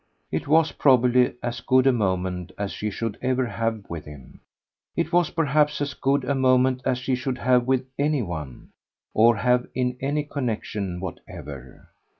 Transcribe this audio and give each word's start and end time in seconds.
It 0.31 0.47
was 0.47 0.71
probably 0.71 1.35
as 1.43 1.61
good 1.61 1.85
a 1.85 1.91
moment 1.93 2.53
as 2.57 2.71
she 2.71 2.89
should 2.89 3.19
ever 3.21 3.45
have 3.45 3.87
with 3.87 4.05
him. 4.05 4.41
It 4.95 5.11
was 5.13 5.29
perhaps 5.29 5.79
as 5.79 5.93
good 5.93 6.23
a 6.23 6.33
moment 6.33 6.81
as 6.85 6.97
she 6.97 7.13
should 7.13 7.37
have 7.37 7.67
with 7.67 7.85
any 7.99 8.23
one, 8.23 8.69
or 9.13 9.35
have 9.35 9.67
in 9.75 9.97
any 10.01 10.23
connexion 10.23 10.99
whatever. 11.01 11.89